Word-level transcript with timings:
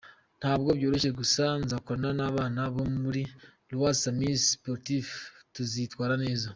Ntabwo 0.39 0.69
byoroshye 0.77 1.09
gusa 1.19 1.43
nzakorana 1.63 2.09
n’abana 2.17 2.61
bo 2.73 2.83
muri 3.01 3.21
Leas 3.69 4.01
Amis 4.11 4.39
Sportif 4.53 5.07
tuzitwara 5.53 6.15
neza. 6.23 6.47